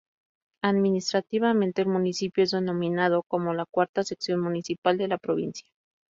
Administrativamente, 0.63 1.83
el 1.83 1.87
municipio 1.87 2.43
es 2.43 2.49
denominado 2.49 3.21
como 3.21 3.53
la 3.53 3.67
"cuarta 3.67 4.01
sección 4.01 4.41
municipal" 4.41 4.97
de 4.97 5.07
la 5.07 5.19
provincia. 5.19 5.69